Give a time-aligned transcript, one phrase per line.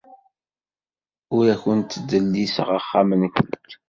[1.35, 3.37] Ur awent-ttdelliseɣ axxam-nwent.